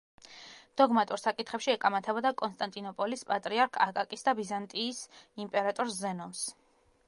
[0.81, 5.03] დოგმატურ საკითხებში ეკამათებოდა კონსტანტინოპოლის პატრიარქ აკაკის და ბიზანტიის
[5.45, 6.45] იმპერატორს ზენონს.